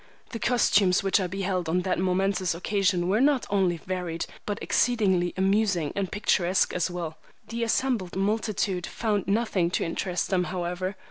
The 0.31 0.39
costumes 0.39 1.03
which 1.03 1.19
I 1.19 1.27
beheld 1.27 1.69
on 1.69 1.81
that 1.81 1.99
momentous 1.99 2.55
occasion 2.55 3.07
were 3.07 3.21
not 3.21 3.45
only 3.51 3.77
varied 3.77 4.25
but 4.47 4.57
exceedingly 4.59 5.31
amusing 5.37 5.93
and 5.95 6.11
picturesque 6.11 6.73
as 6.73 6.89
well. 6.89 7.19
The 7.49 7.63
assembled 7.63 8.15
multitude 8.15 8.87
found 8.87 9.27
nothing 9.27 9.69
to 9.69 9.83
interest 9.83 10.31
them, 10.31 10.45
however. 10.45 10.95